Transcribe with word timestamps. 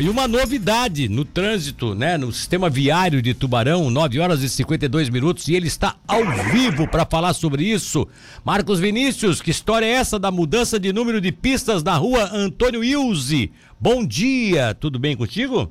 E 0.00 0.10
uma 0.10 0.28
novidade 0.28 1.08
no 1.08 1.24
trânsito, 1.24 1.94
né, 1.94 2.18
no 2.18 2.30
sistema 2.30 2.68
viário 2.68 3.22
de 3.22 3.32
Tubarão, 3.32 3.88
9 3.88 4.20
horas 4.20 4.42
e 4.42 4.48
52 4.48 5.08
minutos, 5.08 5.48
e 5.48 5.54
ele 5.54 5.68
está 5.68 5.96
ao 6.06 6.22
vivo 6.52 6.86
para 6.86 7.06
falar 7.06 7.32
sobre 7.32 7.64
isso. 7.64 8.06
Marcos 8.44 8.78
Vinícius, 8.78 9.40
que 9.40 9.50
história 9.50 9.86
é 9.86 9.92
essa 9.92 10.18
da 10.18 10.30
mudança 10.30 10.78
de 10.78 10.92
número 10.92 11.18
de 11.18 11.32
pistas 11.32 11.82
na 11.82 11.96
rua 11.96 12.28
Antônio 12.30 12.84
Ilse? 12.84 13.50
Bom 13.80 14.04
dia, 14.04 14.74
tudo 14.74 14.98
bem 14.98 15.16
contigo? 15.16 15.70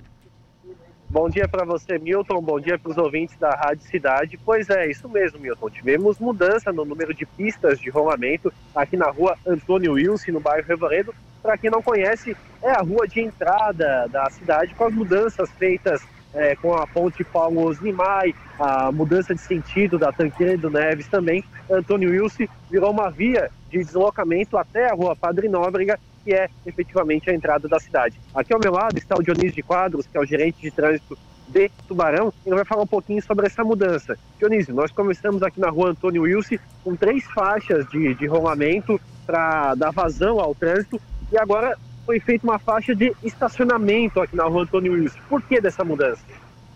Bom 1.16 1.29
dia 1.29 1.47
para 1.47 1.63
você, 1.63 1.97
Milton. 1.97 2.41
Bom 2.41 2.59
dia 2.59 2.77
para 2.77 2.91
os 2.91 2.97
ouvintes 2.97 3.38
da 3.38 3.52
Rádio 3.52 3.88
Cidade. 3.88 4.38
Pois 4.43 4.70
é, 4.70 4.91
isso 4.91 5.07
mesmo, 5.07 5.39
Milton. 5.39 5.70
Tivemos 5.70 6.20
mudança 6.20 6.73
no 6.73 6.84
número 6.84 7.14
de 7.14 7.25
pistas 7.25 7.79
de 7.79 7.89
rolamento 7.89 8.52
aqui 8.75 8.97
na 8.97 9.09
rua 9.09 9.38
Antônio 9.47 9.93
Wilson, 9.93 10.33
no 10.33 10.41
bairro 10.41 10.68
Revoredo. 10.68 11.15
Para 11.41 11.57
quem 11.57 11.70
não 11.70 11.82
conhece, 11.82 12.36
é 12.61 12.71
a 12.71 12.82
rua 12.82 13.07
de 13.07 13.21
entrada 13.21 14.09
da 14.11 14.29
cidade 14.29 14.75
com 14.75 14.83
as 14.83 14.93
mudanças 14.93 15.50
feitas 15.51 16.05
é, 16.33 16.54
com 16.57 16.74
a 16.74 16.86
ponte 16.86 17.24
Paulo 17.24 17.63
Osnimai, 17.63 18.36
a 18.60 18.91
mudança 18.91 19.33
de 19.33 19.39
sentido 19.39 19.97
da 19.97 20.11
Tanqueira 20.11 20.69
Neves 20.69 21.07
também. 21.07 21.46
Antônio 21.71 22.10
Wilson 22.10 22.43
virou 22.69 22.91
uma 22.91 23.10
via 23.10 23.50
de 23.69 23.77
deslocamento 23.77 24.57
até 24.57 24.91
a 24.91 24.93
rua 24.93 25.16
Padre 25.16 25.47
Nóbrega 25.47 25.97
que 26.25 26.34
é 26.34 26.50
efetivamente 26.65 27.29
a 27.29 27.34
entrada 27.34 27.68
da 27.68 27.79
cidade. 27.79 28.20
Aqui 28.33 28.52
ao 28.52 28.60
meu 28.60 28.71
lado 28.71 28.97
está 28.97 29.16
o 29.16 29.21
Dionísio 29.21 29.54
de 29.54 29.61
Quadros, 29.61 30.07
que 30.07 30.18
é 30.18 30.20
o 30.20 30.25
gerente 30.25 30.60
de 30.60 30.71
trânsito 30.71 31.16
de 31.47 31.70
Tubarão, 31.88 32.33
ele 32.44 32.56
vai 32.56 32.66
falar 32.66 32.81
um 32.81 32.88
pouquinho 32.88 33.22
sobre 33.22 33.45
essa 33.45 33.64
mudança. 33.64 34.17
Dionísio, 34.39 34.73
nós 34.73 34.92
começamos 34.92 35.44
aqui 35.44 35.59
na 35.59 35.69
rua 35.69 35.92
Antônio 35.92 36.23
Wilson 36.23 36.56
com 36.83 36.95
três 36.95 37.23
faixas 37.25 37.88
de, 37.89 38.16
de 38.16 38.25
rolamento 38.25 39.00
para 39.28 39.75
dar 39.75 39.92
vazão 39.92 40.39
ao 40.39 40.56
trânsito 40.56 41.00
e 41.31 41.38
agora 41.38 41.78
foi 42.06 42.19
feita 42.19 42.45
uma 42.45 42.58
faixa 42.58 42.95
de 42.95 43.16
estacionamento 43.23 44.19
aqui 44.19 44.36
na 44.36 44.45
rua 44.45 44.64
Antônio 44.64 44.94
Wilson. 44.94 45.19
Por 45.30 45.42
que 45.44 45.61
dessa 45.61 45.83
mudança? 45.83 46.23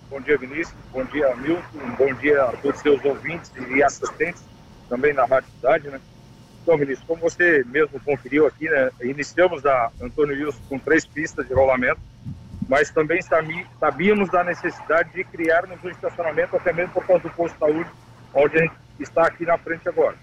Bom 0.09 0.21
dia, 0.21 0.37
Vinícius. 0.37 0.75
Bom 0.91 1.03
dia, 1.05 1.35
Milton. 1.35 1.61
Bom 1.97 2.13
dia 2.15 2.43
a 2.43 2.51
todos 2.53 2.77
os 2.77 2.81
seus 2.81 3.03
ouvintes 3.03 3.51
e 3.69 3.83
assistentes 3.83 4.43
também 4.87 5.13
na 5.13 5.25
Rádio 5.25 5.49
Cidade, 5.51 5.87
né? 5.89 5.99
Então, 6.61 6.77
Vinícius, 6.77 7.07
como 7.07 7.21
você 7.21 7.63
mesmo 7.67 7.99
conferiu 7.99 8.45
aqui, 8.45 8.69
né, 8.69 8.89
iniciamos 9.01 9.65
a 9.65 9.91
Antônio 10.01 10.35
Wilson 10.35 10.59
com 10.69 10.79
três 10.79 11.05
pistas 11.05 11.47
de 11.47 11.53
rolamento, 11.53 11.99
mas 12.67 12.91
também 12.91 13.19
sabíamos 13.79 14.29
da 14.29 14.43
necessidade 14.43 15.11
de 15.11 15.23
criarmos 15.23 15.83
um 15.83 15.89
estacionamento, 15.89 16.55
até 16.55 16.71
mesmo 16.71 16.93
por 16.93 17.05
causa 17.05 17.23
do 17.23 17.29
posto 17.31 17.53
de 17.53 17.59
saúde, 17.59 17.89
onde 18.33 18.57
a 18.57 18.61
gente 18.61 18.73
está 18.99 19.25
aqui 19.25 19.45
na 19.45 19.57
frente 19.57 19.89
agora. 19.89 20.15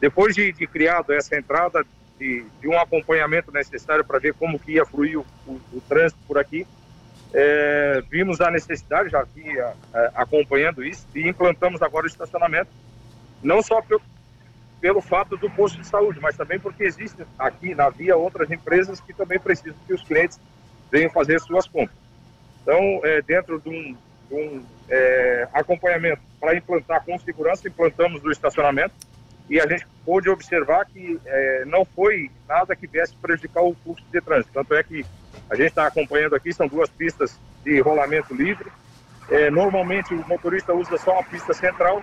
Depois 0.00 0.34
de, 0.34 0.52
de 0.52 0.66
criado 0.66 1.12
essa 1.12 1.36
entrada, 1.36 1.84
de, 2.18 2.44
de, 2.60 2.68
um 2.68 2.78
acompanhamento 2.78 3.52
necessário 3.52 4.04
para 4.04 4.18
ver 4.18 4.34
como 4.34 4.58
que 4.58 4.72
ia 4.72 4.84
fluir 4.84 5.18
o, 5.18 5.26
o, 5.46 5.60
o 5.74 5.80
trânsito 5.88 6.18
por 6.26 6.38
aqui, 6.38 6.66
é, 7.32 8.02
vimos 8.10 8.40
a 8.40 8.50
necessidade, 8.50 9.10
já 9.10 9.20
aqui 9.20 9.44
acompanhando 10.14 10.82
isso, 10.82 11.06
e 11.14 11.28
implantamos 11.28 11.82
agora 11.82 12.04
o 12.04 12.08
estacionamento, 12.08 12.70
não 13.42 13.62
só 13.62 13.80
pelo 14.80 15.00
fato 15.00 15.36
do 15.36 15.50
posto 15.50 15.80
de 15.80 15.86
saúde, 15.86 16.20
mas 16.20 16.36
também 16.36 16.58
porque 16.58 16.84
existem 16.84 17.26
aqui 17.38 17.74
na 17.74 17.88
via 17.88 18.16
outras 18.16 18.50
empresas 18.50 19.00
que 19.00 19.12
também 19.12 19.38
precisam 19.38 19.76
que 19.86 19.94
os 19.94 20.02
clientes 20.02 20.38
venham 20.90 21.10
fazer 21.10 21.40
suas 21.40 21.66
compras. 21.66 21.96
Então, 22.62 23.00
é, 23.04 23.22
dentro 23.22 23.60
de 23.60 23.68
um, 23.68 23.96
de 24.28 24.34
um 24.34 24.64
é, 24.88 25.48
acompanhamento 25.52 26.20
para 26.40 26.56
implantar 26.56 27.04
com 27.04 27.18
segurança, 27.18 27.68
implantamos 27.68 28.22
o 28.24 28.30
estacionamento 28.30 28.94
e 29.48 29.60
a 29.60 29.66
gente 29.66 29.86
pôde 30.04 30.28
observar 30.28 30.84
que 30.86 31.20
é, 31.24 31.64
não 31.64 31.84
foi 31.84 32.30
nada 32.48 32.74
que 32.74 32.86
viesse 32.86 33.14
prejudicar 33.16 33.62
o 33.62 33.74
fluxo 33.74 34.04
de 34.12 34.20
trânsito. 34.20 34.52
Tanto 34.52 34.74
é 34.74 34.82
que 34.82 35.04
a 35.48 35.54
gente 35.54 35.68
está 35.68 35.86
acompanhando 35.86 36.34
aqui, 36.34 36.52
são 36.52 36.66
duas 36.66 36.90
pistas 36.90 37.38
de 37.64 37.80
rolamento 37.80 38.34
livre. 38.34 38.70
É, 39.30 39.50
normalmente 39.50 40.14
o 40.14 40.28
motorista 40.28 40.72
usa 40.72 40.96
só 40.98 41.12
uma 41.12 41.24
pista 41.24 41.52
central, 41.52 42.02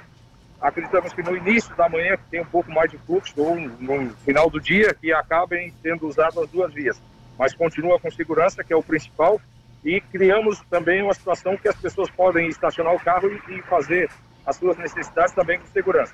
acreditamos 0.62 1.14
que 1.14 1.22
no 1.22 1.36
início 1.36 1.76
da 1.76 1.90
manhã, 1.90 2.16
que 2.18 2.24
tem 2.30 2.42
um 2.42 2.46
pouco 2.46 2.72
mais 2.72 2.90
de 2.90 2.98
fluxo, 2.98 3.34
ou 3.38 3.56
no 3.56 4.10
final 4.18 4.50
do 4.50 4.60
dia, 4.60 4.94
que 4.94 5.12
acabem 5.12 5.74
sendo 5.82 6.08
usadas 6.08 6.38
as 6.38 6.50
duas 6.50 6.74
vias. 6.74 7.02
Mas 7.38 7.54
continua 7.54 8.00
com 8.00 8.10
segurança, 8.12 8.64
que 8.64 8.72
é 8.72 8.76
o 8.76 8.84
principal, 8.84 9.40
e 9.84 10.00
criamos 10.00 10.62
também 10.70 11.02
uma 11.02 11.14
situação 11.14 11.58
que 11.58 11.68
as 11.68 11.76
pessoas 11.76 12.10
podem 12.10 12.48
estacionar 12.48 12.94
o 12.96 13.00
carro 13.00 13.30
e, 13.50 13.62
fazer 13.64 14.10
as 14.46 14.56
suas 14.56 14.78
necessidades 14.78 15.34
também 15.34 15.60
com 15.60 15.68
segurança. 15.68 16.14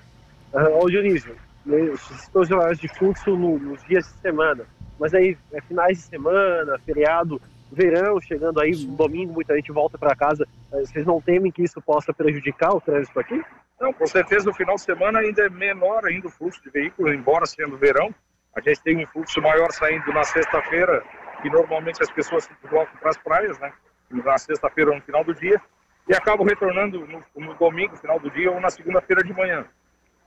Uh, 0.53 0.83
ô 0.83 0.89
Dionísio, 0.89 1.35
estou 2.16 2.41
os 2.41 2.50
horários 2.50 2.79
de 2.79 2.88
fluxo 2.88 3.35
no, 3.35 3.59
nos 3.59 3.83
dias 3.83 4.06
de 4.06 4.19
semana, 4.21 4.66
mas 5.00 5.13
aí 5.13 5.38
é 5.53 5.61
finais 5.61 5.97
de 5.97 6.03
semana, 6.03 6.79
feriado, 6.79 7.39
verão 7.71 8.19
chegando 8.19 8.59
aí, 8.59 8.73
domingo 8.73 9.33
muita 9.33 9.56
gente 9.56 9.71
volta 9.71 9.97
para 9.97 10.16
casa, 10.16 10.47
eh, 10.73 10.79
vocês 10.81 11.06
não 11.06 11.21
temem 11.21 11.51
que 11.51 11.63
isso 11.63 11.81
possa 11.81 12.13
prejudicar 12.13 12.75
o 12.75 12.81
trânsito 12.81 13.19
aqui? 13.19 13.41
Não, 13.79 13.94
com 13.94 14.06
certeza 14.06 14.45
no 14.45 14.53
final 14.53 14.75
de 14.75 14.81
semana 14.81 15.19
ainda 15.19 15.45
é 15.45 15.50
menor 15.50 16.06
ainda 16.06 16.28
o 16.28 16.31
fluxo 16.31 16.62
de 16.62 16.69
veículos, 16.69 17.13
embora 17.13 17.45
sendo 17.45 17.78
verão. 17.78 18.13
A 18.56 18.59
gente 18.59 18.81
tem 18.81 18.97
um 18.97 19.07
fluxo 19.07 19.41
maior 19.41 19.72
saindo 19.72 20.12
na 20.12 20.23
sexta-feira, 20.23 21.03
que 21.41 21.50
normalmente 21.50 22.01
as 22.03 22.12
pessoas 22.12 22.44
se 22.44 22.53
deslocam 22.62 22.97
para 23.00 23.09
as 23.09 23.18
praias, 23.18 23.57
né? 23.59 23.72
Na 24.09 24.38
sexta-feira 24.38 24.94
no 24.94 25.01
final 25.01 25.23
do 25.23 25.34
dia, 25.34 25.62
e 26.07 26.13
acabam 26.13 26.45
retornando 26.45 27.07
no, 27.07 27.23
no 27.35 27.53
domingo, 27.53 27.95
final 27.95 28.19
do 28.19 28.29
dia, 28.31 28.51
ou 28.51 28.59
na 28.59 28.69
segunda-feira 28.69 29.23
de 29.23 29.31
manhã. 29.31 29.66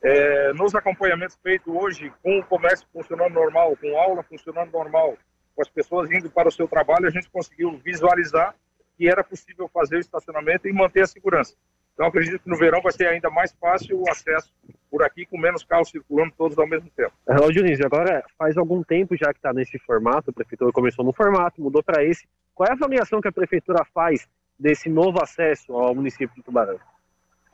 É, 0.03 0.53
nos 0.55 0.75
acompanhamentos 0.75 1.39
feitos 1.43 1.73
hoje, 1.75 2.13
com 2.23 2.39
o 2.39 2.45
comércio 2.45 2.87
funcionando 2.93 3.35
normal, 3.35 3.77
com 3.77 3.99
aula 3.99 4.23
funcionando 4.23 4.71
normal, 4.71 5.17
com 5.55 5.63
as 5.63 5.69
pessoas 5.69 6.11
indo 6.11 6.31
para 6.31 6.49
o 6.49 6.53
seu 6.53 6.67
trabalho, 6.67 7.07
a 7.07 7.11
gente 7.11 7.29
conseguiu 7.29 7.79
visualizar 7.85 8.55
que 8.97 9.09
era 9.09 9.23
possível 9.23 9.69
fazer 9.69 9.97
o 9.97 10.01
estacionamento 10.01 10.69
e 10.69 10.73
manter 10.73 11.03
a 11.03 11.07
segurança. 11.07 11.55
Então 11.95 12.07
acredito 12.07 12.43
que 12.43 12.49
no 12.49 12.57
verão 12.57 12.81
vai 12.81 12.93
ser 12.93 13.07
ainda 13.07 13.31
mais 13.31 13.53
fácil 13.53 14.01
o 14.01 14.11
acesso 14.11 14.53
por 14.91 15.03
aqui 15.03 15.25
com 15.27 15.39
menos 15.39 15.65
carros 15.65 15.89
circulando 15.89 16.33
todos 16.37 16.59
ao 16.59 16.67
mesmo 16.67 16.91
tempo. 16.91 17.13
Ô 17.27 17.51
Dionísio, 17.51 17.87
agora 17.87 18.23
faz 18.39 18.57
algum 18.57 18.83
tempo 18.83 19.17
já 19.17 19.33
que 19.33 19.39
está 19.39 19.53
nesse 19.53 19.79
formato, 19.79 20.31
a 20.31 20.33
prefeitura 20.33 20.73
começou 20.73 21.05
no 21.05 21.13
formato, 21.13 21.63
mudou 21.63 21.83
para 21.83 22.05
esse. 22.05 22.27
Qual 22.55 22.67
é 22.67 22.71
a 22.71 22.75
avaliação 22.75 23.21
que 23.21 23.29
a 23.29 23.33
prefeitura 23.33 23.85
faz 23.95 24.29
desse 24.59 24.89
novo 24.89 25.23
acesso 25.23 25.73
ao 25.75 25.95
município 25.95 26.35
de 26.35 26.43
Tubarão? 26.43 26.79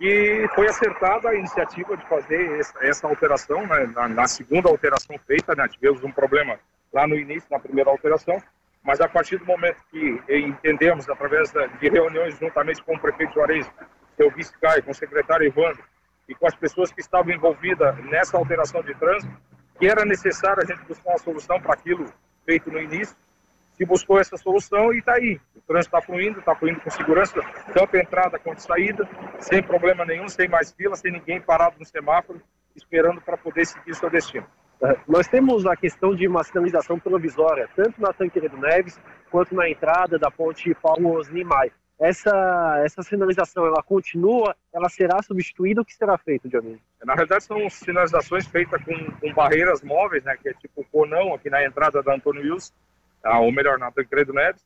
E 0.00 0.46
foi 0.54 0.68
acertada 0.68 1.28
a 1.28 1.34
iniciativa 1.34 1.96
de 1.96 2.06
fazer 2.06 2.60
essa 2.80 3.08
alteração, 3.08 3.66
né? 3.66 3.90
na, 3.94 4.08
na, 4.08 4.28
segunda 4.28 4.68
alteração 4.68 5.18
feita, 5.26 5.56
né? 5.56 5.66
tivemos 5.68 6.04
um 6.04 6.12
problema 6.12 6.58
lá 6.92 7.06
no 7.06 7.16
início, 7.16 7.48
na 7.50 7.58
primeira 7.58 7.90
alteração, 7.90 8.40
mas 8.82 9.00
a 9.00 9.08
partir 9.08 9.38
do 9.38 9.44
momento 9.44 9.82
que 9.90 10.22
entendemos, 10.28 11.08
através 11.08 11.52
de 11.52 11.88
reuniões 11.88 12.38
juntamente 12.38 12.82
com 12.82 12.94
o 12.94 13.00
prefeito 13.00 13.34
Juarez, 13.34 13.68
seu 14.18 14.30
vice-cai, 14.32 14.82
com 14.82 14.90
o 14.90 14.94
secretário 14.94 15.46
Evandro 15.46 15.82
e 16.28 16.34
com 16.34 16.46
as 16.46 16.54
pessoas 16.56 16.92
que 16.92 17.00
estavam 17.00 17.32
envolvidas 17.32 17.96
nessa 18.04 18.36
alteração 18.36 18.82
de 18.82 18.92
trânsito, 18.94 19.32
que 19.78 19.86
era 19.86 20.04
necessário 20.04 20.62
a 20.62 20.66
gente 20.66 20.84
buscar 20.86 21.10
uma 21.10 21.18
solução 21.18 21.60
para 21.60 21.72
aquilo 21.72 22.04
feito 22.44 22.70
no 22.70 22.80
início. 22.80 23.16
Se 23.74 23.86
buscou 23.86 24.18
essa 24.18 24.36
solução 24.36 24.92
e 24.92 24.98
está 24.98 25.14
aí. 25.14 25.40
O 25.54 25.60
trânsito 25.60 25.96
está 25.96 26.04
fluindo, 26.04 26.40
está 26.40 26.54
fluindo 26.54 26.80
com 26.80 26.90
segurança, 26.90 27.40
tanto 27.72 27.96
entrada 27.96 28.38
quanto 28.40 28.58
saída, 28.58 29.08
sem 29.38 29.62
problema 29.62 30.04
nenhum, 30.04 30.28
sem 30.28 30.48
mais 30.48 30.72
fila, 30.72 30.96
sem 30.96 31.12
ninguém 31.12 31.40
parado 31.40 31.76
no 31.78 31.84
semáforo, 31.84 32.42
esperando 32.74 33.20
para 33.20 33.36
poder 33.36 33.64
seguir 33.64 33.94
seu 33.94 34.10
destino. 34.10 34.46
É, 34.82 34.96
nós 35.06 35.28
temos 35.28 35.64
a 35.64 35.76
questão 35.76 36.14
de 36.14 36.26
uma 36.26 36.42
sinalização 36.42 36.98
provisória, 36.98 37.68
tanto 37.76 38.00
na 38.00 38.12
Tanqueira 38.12 38.48
do 38.48 38.56
Neves 38.56 38.98
quanto 39.30 39.54
na 39.54 39.68
entrada 39.68 40.18
da 40.18 40.30
ponte 40.30 40.74
Paulo 40.74 41.14
Osnimai 41.14 41.70
essa, 42.00 42.80
essa 42.84 43.02
sinalização 43.02 43.66
ela 43.66 43.82
continua, 43.82 44.54
ela 44.72 44.88
será 44.88 45.20
substituída, 45.20 45.80
o 45.80 45.84
que 45.84 45.94
será 45.94 46.16
feito, 46.16 46.48
Dionísio? 46.48 46.80
Na 47.04 47.14
realidade 47.14 47.44
são 47.44 47.68
sinalizações 47.68 48.46
feitas 48.46 48.80
com, 48.84 48.94
com 49.20 49.34
barreiras 49.34 49.82
móveis, 49.82 50.22
né, 50.22 50.36
que 50.40 50.48
é 50.48 50.54
tipo 50.54 50.84
conão 50.92 51.34
aqui 51.34 51.50
na 51.50 51.64
entrada 51.64 52.02
da 52.02 52.14
Antônio 52.14 52.42
Wilson, 52.42 52.72
ah, 53.24 53.40
ou 53.40 53.50
melhor, 53.50 53.78
na 53.78 53.90
Tancredo 53.90 54.32
Neves. 54.32 54.64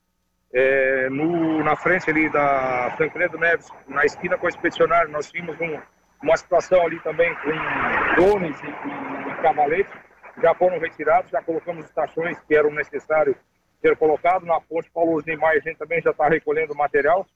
É, 0.54 1.08
no, 1.08 1.64
na 1.64 1.74
frente 1.74 2.10
ali 2.10 2.28
da 2.30 2.94
Tancredo 2.98 3.38
Neves, 3.38 3.68
na 3.88 4.04
esquina 4.04 4.36
com 4.36 4.44
o 4.44 4.48
expedicionário, 4.50 5.10
nós 5.10 5.30
tínhamos 5.30 5.58
um, 5.58 5.80
uma 6.22 6.36
situação 6.36 6.84
ali 6.84 7.00
também 7.00 7.34
com 7.36 7.50
drones 8.16 8.60
e, 8.60 8.66
e, 8.66 9.32
e 9.32 9.42
cavaletes, 9.42 9.94
já 10.42 10.54
foram 10.54 10.78
retirados, 10.78 11.30
já 11.30 11.42
colocamos 11.42 11.86
estações 11.86 12.38
que 12.40 12.54
eram 12.54 12.70
necessárias 12.70 13.36
ser 13.82 13.96
colocado. 13.96 14.46
Na 14.46 14.60
ponte 14.60 14.90
Paulo 14.90 15.14
Osnimar, 15.14 15.50
a 15.50 15.58
gente 15.58 15.76
também 15.76 16.00
já 16.00 16.10
está 16.10 16.28
recolhendo 16.28 16.74
material. 16.74 17.26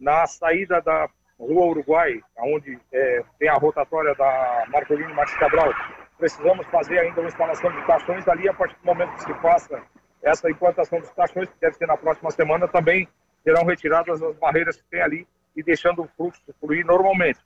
Na 0.00 0.26
saída 0.26 0.80
da 0.80 1.10
Rua 1.38 1.66
Uruguai, 1.66 2.20
onde 2.38 2.78
é, 2.92 3.22
tem 3.38 3.48
a 3.48 3.54
rotatória 3.54 4.14
da 4.14 4.64
Marcolino 4.68 5.14
Martins 5.14 5.38
Cabral, 5.38 5.74
precisamos 6.16 6.66
fazer 6.68 6.98
ainda 7.00 7.20
uma 7.20 7.28
instalação 7.28 7.70
de 7.70 7.80
estações 7.80 8.26
ali. 8.28 8.48
A 8.48 8.54
partir 8.54 8.76
do 8.76 8.86
momento 8.86 9.14
que 9.14 9.24
se 9.24 9.34
faça 9.34 9.82
essa 10.22 10.50
implantação 10.50 11.00
dos 11.00 11.08
estações, 11.08 11.48
que 11.48 11.60
deve 11.60 11.76
ser 11.76 11.86
na 11.86 11.96
próxima 11.96 12.30
semana, 12.30 12.66
também 12.66 13.08
serão 13.44 13.64
retiradas 13.64 14.22
as 14.22 14.36
barreiras 14.36 14.76
que 14.76 14.88
tem 14.90 15.02
ali 15.02 15.26
e 15.56 15.62
deixando 15.62 16.02
o 16.02 16.08
fluxo 16.16 16.40
fluir 16.60 16.86
normalmente. 16.86 17.40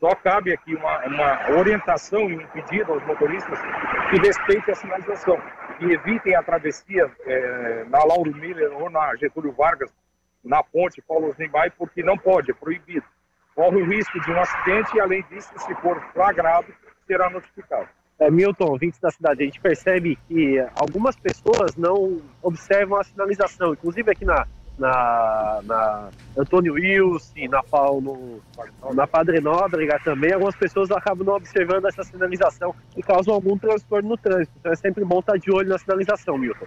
Só 0.00 0.14
cabe 0.14 0.52
aqui 0.52 0.74
uma, 0.74 1.06
uma 1.06 1.50
orientação 1.58 2.30
e 2.30 2.36
um 2.36 2.46
pedido 2.48 2.92
aos 2.92 3.04
motoristas 3.04 3.58
que 4.10 4.18
respeitem 4.18 4.72
a 4.72 4.76
sinalização, 4.76 5.36
que 5.78 5.84
evitem 5.92 6.34
a 6.34 6.42
travessia 6.42 7.10
é, 7.24 7.84
na 7.88 8.04
Lauro 8.04 8.34
Miller 8.34 8.72
ou 8.72 8.90
na 8.90 9.14
Getúlio 9.16 9.52
Vargas, 9.52 9.90
na 10.44 10.62
ponte 10.62 11.00
Paulo 11.02 11.34
Zimbay, 11.34 11.70
porque 11.70 12.02
não 12.02 12.16
pode, 12.16 12.50
é 12.50 12.54
proibido. 12.54 13.04
Corre 13.54 13.82
o 13.82 13.86
risco 13.86 14.20
de 14.20 14.30
um 14.30 14.40
acidente 14.40 14.96
e, 14.96 15.00
além 15.00 15.24
disso, 15.30 15.50
se 15.56 15.74
for 15.76 16.00
flagrado, 16.12 16.72
será 17.06 17.28
notificado. 17.30 17.88
É, 18.18 18.30
Milton, 18.30 18.66
ouvintes 18.66 18.98
da 18.98 19.10
cidade, 19.10 19.42
a 19.42 19.46
gente 19.46 19.60
percebe 19.60 20.18
que 20.26 20.58
algumas 20.74 21.16
pessoas 21.16 21.76
não 21.76 22.20
observam 22.42 22.98
a 22.98 23.04
sinalização, 23.04 23.72
inclusive 23.72 24.10
aqui 24.10 24.24
na, 24.24 24.46
na, 24.78 25.60
na 25.64 26.08
Antônio 26.36 26.74
Wilson, 26.74 27.48
na 27.50 27.62
Paulo, 27.62 28.40
na 28.94 29.06
Padre 29.06 29.40
Nóbrega 29.40 30.00
também, 30.04 30.32
algumas 30.32 30.56
pessoas 30.56 30.90
acabam 30.90 31.26
não 31.26 31.34
observando 31.34 31.86
essa 31.86 32.04
sinalização 32.04 32.74
e 32.96 33.02
causam 33.02 33.34
algum 33.34 33.58
transtorno 33.58 34.10
no 34.10 34.16
trânsito. 34.16 34.52
Então 34.58 34.72
é 34.72 34.76
sempre 34.76 35.04
bom 35.04 35.18
estar 35.18 35.36
de 35.38 35.50
olho 35.50 35.68
na 35.68 35.78
sinalização, 35.78 36.38
Milton. 36.38 36.66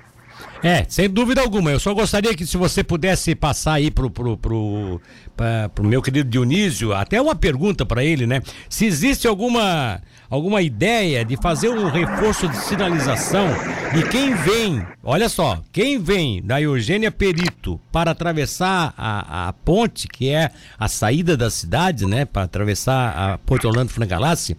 É, 0.63 0.85
sem 0.88 1.09
dúvida 1.09 1.41
alguma. 1.41 1.71
Eu 1.71 1.79
só 1.79 1.93
gostaria 1.93 2.35
que 2.35 2.45
se 2.45 2.57
você 2.57 2.83
pudesse 2.83 3.33
passar 3.33 3.73
aí 3.73 3.89
pro, 3.89 4.09
pro, 4.09 4.38
pro, 4.38 5.01
pra, 5.35 5.69
pro 5.69 5.83
meu 5.83 6.01
querido 6.01 6.29
Dionísio, 6.29 6.93
até 6.93 7.19
uma 7.21 7.35
pergunta 7.35 7.85
para 7.85 8.03
ele, 8.03 8.27
né? 8.27 8.41
Se 8.69 8.85
existe 8.85 9.27
alguma 9.27 10.01
alguma 10.31 10.61
ideia 10.61 11.25
de 11.25 11.35
fazer 11.35 11.67
um 11.67 11.89
reforço 11.89 12.47
de 12.47 12.55
sinalização 12.55 13.49
e 13.93 14.01
quem 14.03 14.33
vem, 14.33 14.81
olha 15.03 15.27
só, 15.27 15.61
quem 15.73 15.99
vem 15.99 16.41
da 16.41 16.61
Eugênia 16.61 17.11
Perito 17.11 17.77
para 17.91 18.11
atravessar 18.11 18.93
a, 18.97 19.49
a 19.49 19.53
ponte, 19.53 20.07
que 20.07 20.29
é 20.29 20.49
a 20.79 20.88
saída 20.88 21.35
da 21.35 21.49
cidade, 21.49 22.05
né, 22.05 22.23
para 22.23 22.43
atravessar 22.43 23.09
a 23.09 23.38
ponte 23.39 23.67
Orlando 23.67 23.91
Frangalassi, 23.91 24.55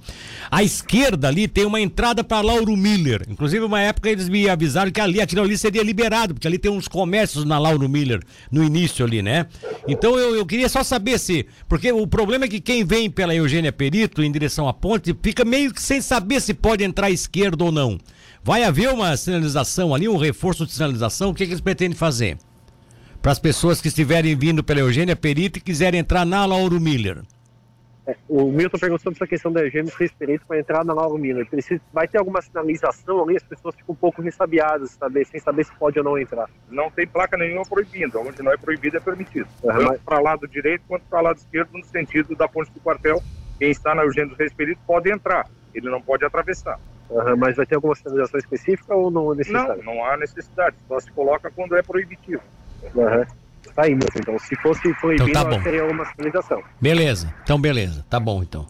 à 0.50 0.62
esquerda 0.62 1.28
ali 1.28 1.48
tem 1.48 1.64
uma 1.64 1.80
entrada 1.80 2.22
para 2.22 2.42
Lauro 2.42 2.76
Miller. 2.76 3.24
Inclusive, 3.26 3.64
uma 3.64 3.80
época 3.80 4.10
eles 4.10 4.28
me 4.28 4.50
avisaram 4.50 4.90
que 4.90 5.00
ali, 5.00 5.22
aquilo 5.22 5.40
ali 5.40 5.56
seria 5.56 5.71
liberado, 5.80 6.34
porque 6.34 6.48
ali 6.48 6.58
tem 6.58 6.70
uns 6.70 6.88
comércios 6.88 7.44
na 7.44 7.58
Lauro 7.58 7.88
Miller 7.88 8.20
no 8.50 8.64
início 8.64 9.04
ali, 9.04 9.22
né? 9.22 9.46
Então 9.86 10.18
eu, 10.18 10.34
eu 10.34 10.44
queria 10.44 10.68
só 10.68 10.82
saber 10.82 11.18
se, 11.18 11.46
porque 11.68 11.92
o 11.92 12.06
problema 12.06 12.46
é 12.46 12.48
que 12.48 12.60
quem 12.60 12.84
vem 12.84 13.08
pela 13.08 13.34
Eugênia 13.34 13.72
Perito 13.72 14.22
em 14.22 14.32
direção 14.32 14.68
à 14.68 14.74
ponte 14.74 15.16
fica 15.22 15.44
meio 15.44 15.72
que 15.72 15.80
sem 15.80 16.00
saber 16.00 16.40
se 16.40 16.52
pode 16.52 16.82
entrar 16.82 17.06
à 17.06 17.10
esquerda 17.10 17.64
ou 17.64 17.70
não. 17.70 17.98
Vai 18.42 18.64
haver 18.64 18.88
uma 18.88 19.16
sinalização 19.16 19.94
ali, 19.94 20.08
um 20.08 20.16
reforço 20.16 20.66
de 20.66 20.72
sinalização? 20.72 21.30
O 21.30 21.34
que, 21.34 21.46
que 21.46 21.52
eles 21.52 21.60
pretendem 21.60 21.96
fazer? 21.96 22.36
Para 23.22 23.30
as 23.30 23.38
pessoas 23.38 23.80
que 23.80 23.86
estiverem 23.86 24.34
vindo 24.34 24.64
pela 24.64 24.80
Eugênia 24.80 25.14
Perito 25.14 25.58
e 25.58 25.62
quiserem 25.62 26.00
entrar 26.00 26.26
na 26.26 26.44
Lauro 26.44 26.80
Miller. 26.80 27.22
O 28.28 28.50
Milton 28.50 28.78
perguntou 28.78 29.04
sobre 29.04 29.16
essa 29.16 29.26
questão 29.26 29.52
da 29.52 29.60
Eugênia 29.60 29.92
Perito 30.18 30.44
para 30.46 30.58
entrar 30.58 30.84
na 30.84 30.92
Lauro 30.92 31.16
Miller. 31.16 31.46
Precisa, 31.48 31.80
vai 31.92 32.08
ter 32.08 32.18
alguma 32.18 32.42
sinalização 32.42 33.22
ali? 33.22 33.36
As 33.36 33.42
pessoas 33.44 33.76
ficam 33.76 33.92
um 33.92 33.96
pouco 33.96 34.20
ressabiadas, 34.20 34.90
saber, 34.90 35.24
sem 35.26 35.38
saber 35.38 35.64
se 35.64 35.72
pode 35.76 35.98
ou 35.98 36.04
não 36.04 36.18
entrar. 36.18 36.50
Não 36.68 36.90
tem 36.90 37.06
placa 37.06 37.36
nenhuma 37.36 37.62
proibindo. 37.62 38.18
Onde 38.18 38.42
não 38.42 38.52
é 38.52 38.56
proibido 38.56 38.96
é 38.96 39.00
permitido. 39.00 39.46
Uhum, 39.62 39.86
Tanto 39.86 40.00
para 40.00 40.20
lado 40.20 40.48
direito 40.48 40.82
quanto 40.88 41.04
para 41.04 41.20
lado 41.20 41.36
esquerdo, 41.36 41.70
no 41.72 41.84
sentido 41.84 42.34
da 42.34 42.48
ponte 42.48 42.72
do 42.72 42.80
quartel. 42.80 43.22
Quem 43.58 43.70
está 43.70 43.94
na 43.94 44.02
Eugênia 44.02 44.30
dos 44.30 44.38
Reis 44.38 44.52
pode 44.84 45.08
entrar 45.08 45.48
ele 45.74 45.90
não 45.90 46.00
pode 46.00 46.24
atravessar. 46.24 46.78
Uhum, 47.10 47.36
mas 47.36 47.56
vai 47.56 47.66
ter 47.66 47.74
alguma 47.74 47.94
sinalização 47.94 48.38
específica 48.38 48.94
ou 48.94 49.10
não 49.10 49.32
é 49.32 49.36
necessário? 49.36 49.82
Não, 49.82 49.94
não 49.94 50.04
há 50.04 50.16
necessidade, 50.16 50.76
só 50.88 50.98
se 51.00 51.10
coloca 51.10 51.50
quando 51.50 51.76
é 51.76 51.82
proibitivo. 51.82 52.42
Uhum. 52.94 53.24
Tá 53.74 53.84
aí, 53.84 53.92
então 53.92 54.38
se 54.38 54.54
fosse 54.56 54.94
proibido, 54.94 55.30
então, 55.30 55.44
tá 55.44 55.50
bom. 55.50 55.62
teria 55.62 55.86
uma 55.86 56.04
sinalização. 56.04 56.62
Beleza, 56.80 57.34
então 57.42 57.60
beleza, 57.60 58.04
tá 58.08 58.20
bom 58.20 58.42
então. 58.42 58.66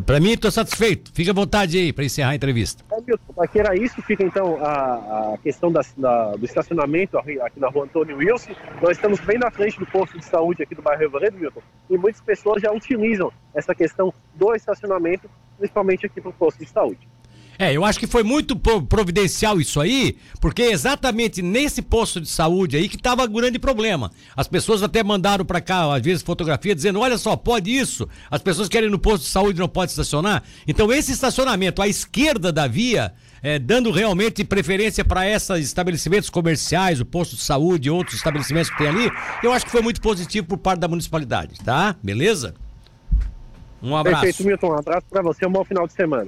Para 0.00 0.20
mim, 0.20 0.32
estou 0.32 0.50
satisfeito. 0.50 1.10
Fica 1.12 1.30
à 1.30 1.34
vontade 1.34 1.78
aí 1.78 1.92
para 1.92 2.04
encerrar 2.04 2.30
a 2.30 2.34
entrevista. 2.34 2.84
É, 2.92 3.00
Milton, 3.00 3.42
aqui 3.42 3.58
era 3.58 3.74
isso. 3.74 4.02
Fica 4.02 4.22
então 4.22 4.58
a, 4.62 5.32
a 5.34 5.38
questão 5.38 5.72
da, 5.72 5.80
da, 5.96 6.32
do 6.32 6.44
estacionamento 6.44 7.18
aqui 7.18 7.58
na 7.58 7.68
rua 7.68 7.84
Antônio 7.84 8.16
Wilson. 8.18 8.52
Nós 8.82 8.96
estamos 8.96 9.20
bem 9.20 9.38
na 9.38 9.50
frente 9.50 9.78
do 9.78 9.86
posto 9.86 10.18
de 10.18 10.24
saúde 10.24 10.62
aqui 10.62 10.74
do 10.74 10.82
bairro 10.82 11.00
Revoredo, 11.00 11.38
Milton. 11.38 11.62
E 11.88 11.96
muitas 11.96 12.20
pessoas 12.20 12.60
já 12.60 12.70
utilizam 12.70 13.32
essa 13.54 13.74
questão 13.74 14.12
do 14.34 14.54
estacionamento, 14.54 15.30
principalmente 15.56 16.06
aqui 16.06 16.20
para 16.20 16.30
o 16.30 16.34
posto 16.34 16.58
de 16.58 16.68
saúde. 16.68 17.08
É, 17.58 17.72
eu 17.72 17.84
acho 17.84 17.98
que 17.98 18.06
foi 18.06 18.22
muito 18.22 18.56
providencial 18.56 19.60
isso 19.60 19.80
aí, 19.80 20.16
porque 20.40 20.62
é 20.62 20.72
exatamente 20.72 21.40
nesse 21.42 21.80
posto 21.80 22.20
de 22.20 22.28
saúde 22.28 22.76
aí 22.76 22.88
que 22.88 22.96
estava 22.96 23.26
grande 23.26 23.58
problema. 23.58 24.10
As 24.36 24.46
pessoas 24.46 24.82
até 24.82 25.02
mandaram 25.02 25.44
para 25.44 25.60
cá, 25.60 25.94
às 25.94 26.02
vezes, 26.02 26.22
fotografia 26.22 26.74
dizendo: 26.74 27.00
olha 27.00 27.18
só, 27.18 27.36
pode 27.36 27.74
isso. 27.74 28.08
As 28.30 28.42
pessoas 28.42 28.68
querem 28.68 28.88
ir 28.88 28.92
no 28.92 28.98
posto 28.98 29.24
de 29.24 29.30
saúde 29.30 29.58
não 29.58 29.68
pode 29.68 29.90
estacionar. 29.92 30.42
Então, 30.66 30.92
esse 30.92 31.12
estacionamento 31.12 31.80
à 31.82 31.88
esquerda 31.88 32.52
da 32.52 32.66
via. 32.66 33.12
É, 33.42 33.60
dando 33.60 33.92
realmente 33.92 34.42
preferência 34.42 35.04
para 35.04 35.28
esses 35.28 35.66
estabelecimentos 35.66 36.28
comerciais, 36.28 37.00
o 37.00 37.04
posto 37.04 37.36
de 37.36 37.42
saúde 37.42 37.86
e 37.86 37.90
outros 37.90 38.16
estabelecimentos 38.16 38.70
que 38.70 38.78
tem 38.78 38.88
ali, 38.88 39.08
eu 39.40 39.52
acho 39.52 39.64
que 39.64 39.70
foi 39.70 39.82
muito 39.82 40.00
positivo 40.00 40.48
por 40.48 40.58
parte 40.58 40.80
da 40.80 40.88
municipalidade, 40.88 41.60
tá? 41.62 41.94
Beleza? 42.02 42.54
Um 43.82 43.94
abraço. 43.94 44.22
Perfeito, 44.22 44.48
Milton. 44.48 44.68
Um 44.68 44.78
abraço 44.78 45.06
para 45.08 45.22
você, 45.22 45.46
um 45.46 45.52
bom 45.52 45.64
final 45.64 45.86
de 45.86 45.92
semana. 45.92 46.24